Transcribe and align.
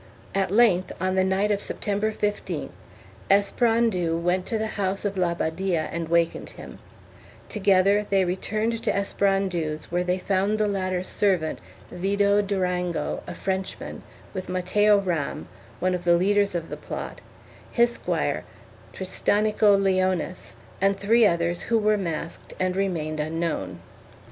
At 0.33 0.49
length, 0.49 0.91
on 0.99 1.13
the 1.13 1.23
night 1.23 1.51
of 1.51 1.61
September 1.61 2.11
15th, 2.11 2.71
Esperandeu 3.29 4.17
went 4.17 4.47
to 4.47 4.57
the 4.57 4.69
house 4.81 5.05
of 5.05 5.15
la 5.15 5.35
Badia 5.35 5.89
and 5.91 6.09
wakened 6.09 6.49
him; 6.49 6.79
together 7.49 8.07
they 8.09 8.25
returned 8.25 8.81
to 8.81 8.91
Esperandeu's, 8.91 9.91
where 9.91 10.03
they 10.03 10.17
found 10.17 10.57
the 10.57 10.65
latter's 10.67 11.07
servant 11.07 11.61
Vidau 11.93 12.41
Durango, 12.41 13.21
a 13.27 13.35
Frenchman, 13.35 14.01
with 14.33 14.49
Mateo 14.49 14.97
Ram, 14.99 15.47
one 15.79 15.93
of 15.93 16.03
the 16.03 16.15
leaders 16.17 16.55
of 16.55 16.69
the 16.69 16.77
plot, 16.77 17.21
his 17.69 17.93
squire 17.93 18.43
Tristanico 18.93 19.75
Leonis 19.75 20.55
and 20.81 20.97
three 20.97 21.27
others 21.27 21.61
who 21.69 21.77
were 21.77 21.95
masked 21.95 22.55
and 22.59 22.73
who 22.73 22.79
remained 22.81 23.19
unknown. 23.19 23.79